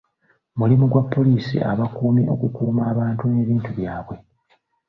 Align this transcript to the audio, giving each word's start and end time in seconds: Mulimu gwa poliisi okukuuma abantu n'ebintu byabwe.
Mulimu 0.59 0.85
gwa 0.91 1.03
poliisi 1.13 1.57
okukuuma 2.33 2.81
abantu 2.91 3.23
n'ebintu 3.27 3.69
byabwe. 3.77 4.15